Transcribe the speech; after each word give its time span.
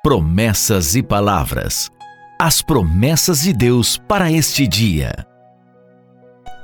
Promessas 0.00 0.94
e 0.94 1.02
palavras. 1.02 1.90
As 2.40 2.62
promessas 2.62 3.40
de 3.40 3.52
Deus 3.52 3.98
para 3.98 4.30
este 4.30 4.64
dia. 4.64 5.26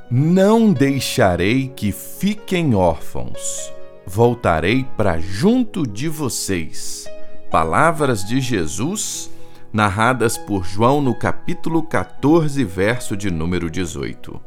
Não 0.09 0.73
deixarei 0.73 1.67
que 1.67 1.91
fiquem 1.91 2.77
órfãos. 2.77 3.73
Voltarei 4.07 4.87
para 4.97 5.19
junto 5.19 5.85
de 5.85 6.09
vocês. 6.09 7.07
Palavras 7.51 8.25
de 8.25 8.41
Jesus, 8.41 9.29
narradas 9.73 10.39
por 10.39 10.65
João 10.65 11.03
no 11.03 11.13
capítulo 11.13 11.83
14, 11.83 12.63
verso 12.65 13.17
de 13.17 13.33
número 13.33 13.69
18. 13.69 14.41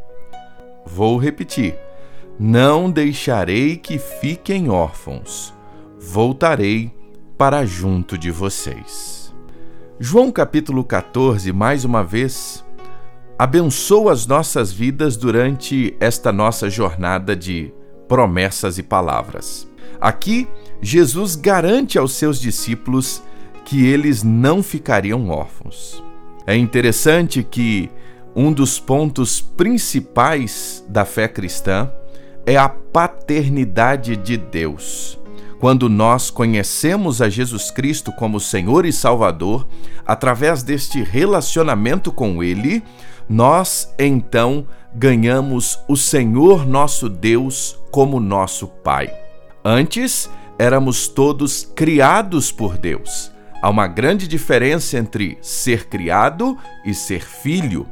Vou 0.85 1.17
repetir. 1.17 1.77
Não 2.39 2.89
deixarei 2.89 3.75
que 3.75 3.99
fiquem 3.99 4.69
órfãos. 4.69 5.53
Voltarei 5.99 6.96
para 7.37 7.65
junto 7.65 8.17
de 8.17 8.31
vocês. 8.31 9.33
João 9.99 10.31
capítulo 10.31 10.83
14, 10.83 11.53
mais 11.53 11.85
uma 11.85 12.03
vez, 12.03 12.65
abençoa 13.37 14.11
as 14.11 14.25
nossas 14.25 14.71
vidas 14.71 15.15
durante 15.15 15.95
esta 15.99 16.31
nossa 16.31 16.69
jornada 16.69 17.35
de 17.35 17.71
promessas 18.07 18.79
e 18.79 18.83
palavras. 18.83 19.67
Aqui, 20.01 20.47
Jesus 20.81 21.35
garante 21.35 21.99
aos 21.99 22.13
seus 22.13 22.39
discípulos 22.39 23.21
que 23.65 23.85
eles 23.85 24.23
não 24.23 24.63
ficariam 24.63 25.29
órfãos. 25.29 26.03
É 26.45 26.55
interessante 26.55 27.43
que 27.43 27.89
um 28.35 28.51
dos 28.51 28.79
pontos 28.79 29.41
principais 29.41 30.83
da 30.87 31.05
fé 31.05 31.27
cristã 31.27 31.91
é 32.45 32.55
a 32.55 32.69
paternidade 32.69 34.15
de 34.15 34.37
Deus. 34.37 35.19
Quando 35.59 35.89
nós 35.89 36.29
conhecemos 36.29 37.21
a 37.21 37.29
Jesus 37.29 37.71
Cristo 37.71 38.11
como 38.11 38.39
Senhor 38.39 38.85
e 38.85 38.93
Salvador, 38.93 39.67
através 40.05 40.61
deste 40.61 41.01
relacionamento 41.01 42.11
com 42.11 42.43
Ele, 42.43 42.83
nós 43.27 43.91
então 43.97 44.67
ganhamos 44.93 45.79
o 45.87 45.97
Senhor 45.97 46.65
nosso 46.65 47.09
Deus 47.09 47.77
como 47.91 48.19
nosso 48.19 48.67
Pai. 48.67 49.11
Antes, 49.65 50.29
éramos 50.59 51.07
todos 51.07 51.69
criados 51.75 52.51
por 52.51 52.77
Deus. 52.77 53.31
Há 53.61 53.69
uma 53.69 53.87
grande 53.87 54.27
diferença 54.27 54.97
entre 54.97 55.37
ser 55.41 55.87
criado 55.87 56.55
e 56.85 56.93
ser 56.93 57.23
filho 57.23 57.87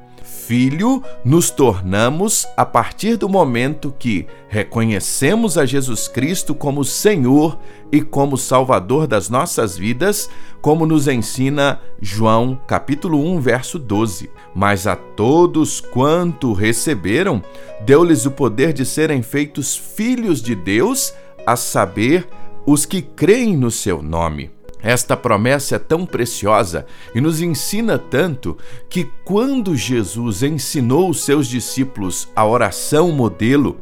filho 0.47 1.01
nos 1.23 1.49
tornamos 1.49 2.47
a 2.55 2.63
partir 2.63 3.17
do 3.17 3.27
momento 3.27 3.93
que 3.97 4.27
reconhecemos 4.47 5.57
a 5.57 5.65
Jesus 5.65 6.07
Cristo 6.07 6.53
como 6.53 6.83
Senhor 6.83 7.57
e 7.91 8.01
como 8.01 8.37
Salvador 8.37 9.07
das 9.07 9.27
nossas 9.27 9.75
vidas, 9.75 10.29
como 10.61 10.85
nos 10.85 11.07
ensina 11.07 11.79
João, 11.99 12.59
capítulo 12.67 13.19
1, 13.35 13.39
verso 13.41 13.79
12. 13.79 14.29
Mas 14.53 14.85
a 14.85 14.95
todos 14.95 15.81
quanto 15.81 16.53
receberam, 16.53 17.41
deu-lhes 17.83 18.25
o 18.27 18.31
poder 18.31 18.71
de 18.71 18.85
serem 18.85 19.23
feitos 19.23 19.75
filhos 19.75 20.41
de 20.41 20.53
Deus, 20.53 21.13
a 21.45 21.55
saber, 21.55 22.27
os 22.67 22.85
que 22.85 23.01
creem 23.01 23.57
no 23.57 23.69
seu 23.71 24.01
nome. 24.01 24.54
Esta 24.85 25.17
promessa 25.17 25.77
é 25.77 25.79
tão 25.79 26.05
preciosa 26.05 26.85
e 27.15 27.19
nos 27.19 27.41
ensina 27.41 27.97
tanto 27.97 28.55
que, 28.87 29.09
quando 29.25 29.75
Jesus 29.75 30.43
ensinou 30.43 31.09
os 31.09 31.23
seus 31.23 31.47
discípulos 31.47 32.29
a 32.35 32.45
oração 32.45 33.11
modelo, 33.11 33.79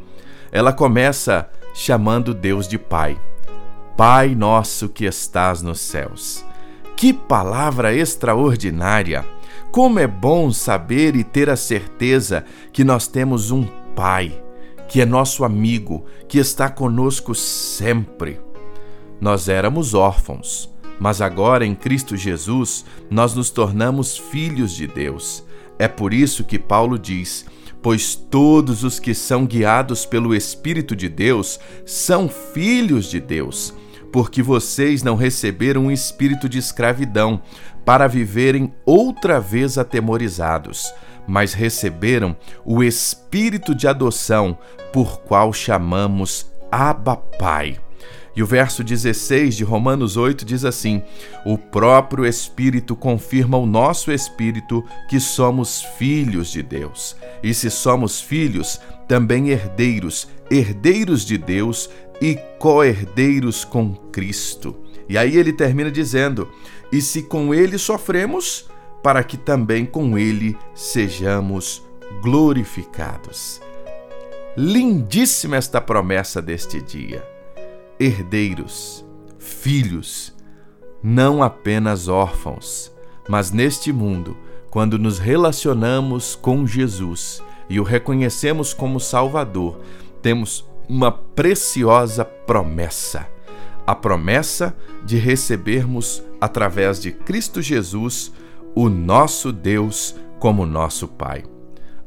ela 0.50 0.72
começa 0.72 1.50
chamando 1.74 2.34
Deus 2.34 2.70
de 2.70 2.80
Pai. 2.80 3.20
Pai 3.98 4.34
nosso 4.34 4.88
que 4.88 5.04
estás 5.04 5.62
nos 5.62 5.82
céus. 5.82 6.46
Que 6.96 7.12
palavra 7.12 7.94
extraordinária! 7.94 9.26
Como 9.74 10.00
é 10.00 10.08
bom 10.08 10.54
saber 10.54 11.18
e 11.18 11.24
ter 11.26 11.50
a 11.50 11.58
certeza 11.58 12.46
que 12.72 12.86
nós 12.86 13.08
temos 13.08 13.52
um 13.52 13.68
Pai, 13.94 14.42
que 14.88 15.02
é 15.02 15.06
nosso 15.06 15.44
amigo, 15.44 16.06
que 16.30 16.38
está 16.38 16.70
conosco 16.70 17.36
sempre. 17.36 18.40
Nós 19.20 19.50
éramos 19.50 19.94
órfãos 19.94 20.72
mas 21.00 21.22
agora 21.22 21.66
em 21.66 21.76
Cristo 21.76 22.16
Jesus 22.16 22.86
nós 23.10 23.34
nos 23.34 23.50
tornamos 23.50 24.18
filhos 24.18 24.74
de 24.74 24.88
Deus. 24.88 25.44
É 25.78 25.88
por 25.88 26.14
isso 26.14 26.44
que 26.44 26.60
Paulo 26.60 26.98
diz: 26.98 27.46
Pois 27.82 28.16
todos 28.16 28.84
os 28.84 29.00
que 29.00 29.14
são 29.14 29.46
guiados 29.46 30.06
pelo 30.06 30.34
Espírito 30.34 30.96
de 30.96 31.10
Deus 31.10 31.60
são 31.86 32.30
filhos 32.30 33.10
de 33.10 33.20
Deus. 33.20 33.74
Porque 34.12 34.44
vocês 34.44 35.02
não 35.02 35.16
receberam 35.16 35.86
um 35.86 35.92
espírito 35.92 36.48
de 36.48 36.60
escravidão 36.60 37.42
para 37.84 38.08
viverem 38.08 38.72
outra 38.86 39.40
vez 39.40 39.78
atemorizados, 39.78 40.94
mas 41.28 41.54
receberam 41.54 42.38
o 42.64 42.84
espírito 42.84 43.74
de 43.74 43.88
adoção, 43.88 44.58
por 44.94 45.22
qual 45.22 45.52
chamamos 45.52 46.46
Abba 46.72 47.18
Pai. 47.18 47.83
E 48.36 48.42
o 48.42 48.46
verso 48.48 48.84
16 48.84 49.56
de 49.56 49.64
Romanos 49.64 50.18
8 50.18 50.44
diz 50.44 50.66
assim: 50.66 51.04
O 51.46 51.58
próprio 51.58 52.26
Espírito 52.26 52.96
confirma 52.96 53.58
o 53.58 53.66
nosso 53.66 54.12
espírito 54.12 54.84
que 55.08 55.20
somos 55.20 55.84
filhos 55.98 56.52
de 56.52 56.64
Deus. 56.64 57.16
E 57.44 57.54
se 57.54 57.70
somos 57.70 58.20
filhos, 58.20 58.80
também 59.08 59.50
herdeiros, 59.50 60.28
herdeiros 60.50 61.26
de 61.26 61.38
Deus 61.38 61.90
e 62.20 62.40
co-herdeiros 62.58 63.64
com 63.64 63.94
Cristo. 64.12 64.76
E 65.08 65.18
aí 65.18 65.38
ele 65.38 65.54
termina 65.54 65.92
dizendo: 65.92 66.50
E 66.92 67.02
se 67.02 67.22
com 67.22 67.54
ele 67.54 67.78
sofremos, 67.78 68.68
para 69.04 69.24
que 69.24 69.38
também 69.38 69.86
com 69.86 70.18
ele 70.18 70.58
sejamos 70.74 71.84
glorificados. 72.24 73.62
Lindíssima 74.58 75.58
esta 75.58 75.82
promessa 75.82 76.42
deste 76.42 76.82
dia 76.82 77.33
herdeiros, 78.00 79.06
filhos, 79.38 80.34
não 81.02 81.44
apenas 81.44 82.08
órfãos, 82.08 82.92
mas 83.28 83.52
neste 83.52 83.92
mundo, 83.92 84.38
quando 84.70 84.98
nos 84.98 85.20
relacionamos 85.20 86.36
com 86.36 86.66
Jesus 86.66 87.44
e 87.70 87.80
o 87.80 87.84
reconhecemos 87.84 88.74
como 88.74 89.00
Salvador, 89.00 89.80
temos 90.22 90.66
uma 90.88 91.12
preciosa 91.12 92.26
promessa. 92.26 93.28
A 93.86 93.94
promessa 93.94 94.76
de 95.04 95.18
recebermos, 95.18 96.24
através 96.40 97.02
de 97.02 97.12
Cristo 97.12 97.62
Jesus, 97.62 98.32
o 98.74 98.90
nosso 98.90 99.52
Deus 99.52 100.16
como 100.40 100.66
nosso 100.66 101.08
Pai. 101.08 101.53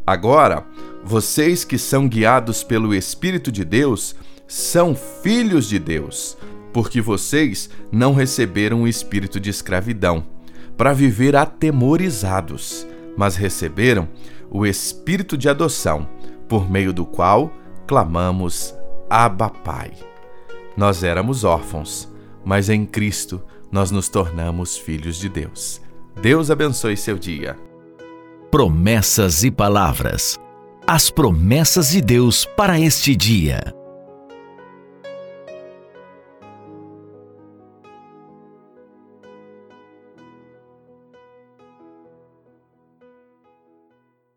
Agora, 0.07 0.65
vocês 1.03 1.65
que 1.65 1.77
são 1.77 2.09
guiados 2.09 2.63
pelo 2.63 2.95
Espírito 2.95 3.51
de 3.51 3.65
Deus, 3.65 4.15
são 4.47 4.95
filhos 4.95 5.69
de 5.69 5.79
Deus, 5.79 6.37
porque 6.73 7.01
vocês 7.01 7.69
não 7.91 8.15
receberam 8.15 8.83
o 8.83 8.89
espírito 8.89 9.41
de 9.41 9.51
escravidão 9.51 10.25
para 10.77 10.93
viver 10.93 11.35
atemorizados, 11.35 12.87
mas 13.17 13.35
receberam 13.35 14.09
o 14.51 14.65
espírito 14.65 15.37
de 15.37 15.49
adoção, 15.49 16.09
por 16.49 16.71
meio 16.71 16.93
do 16.93 17.05
qual 17.05 17.51
clamamos 17.87 18.75
Abba 19.11 19.51
Pai. 19.51 19.93
Nós 20.77 21.03
éramos 21.03 21.43
órfãos, 21.43 22.09
mas 22.45 22.69
em 22.69 22.87
Cristo 22.87 23.43
nós 23.73 23.91
nos 23.91 24.09
tornamos 24.09 24.77
filhos 24.77 25.17
de 25.17 25.29
Deus. 25.29 25.81
Deus 26.21 26.51
abençoe 26.51 26.97
seu 26.97 27.19
dia. 27.19 27.66
Promessas 28.57 29.45
e 29.45 29.51
palavras. 29.51 30.41
As 30.87 31.11
promessas 31.11 31.91
de 31.91 32.01
Deus 32.01 32.47
para 32.57 32.81
este 32.81 33.15
dia. 33.15 33.76